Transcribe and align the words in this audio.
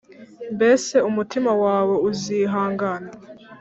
Mbese 0.55 0.95
umutima 1.09 1.51
wawe 1.63 1.95
uzihangana 2.09 3.09